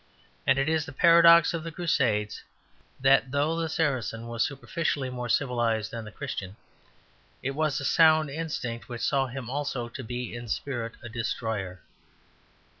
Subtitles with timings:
[0.47, 2.41] And it is the paradox of the Crusades
[2.99, 6.55] that though the Saracen was superficially more civilized than the Christian,
[7.43, 11.81] it was a sound instinct which saw him also to be in spirit a destroyer.